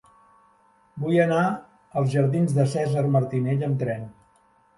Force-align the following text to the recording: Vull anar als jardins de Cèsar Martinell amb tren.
Vull 1.03 1.19
anar 1.25 1.41
als 2.01 2.15
jardins 2.15 2.57
de 2.57 2.67
Cèsar 2.73 3.05
Martinell 3.19 3.69
amb 3.71 3.79
tren. 3.87 4.11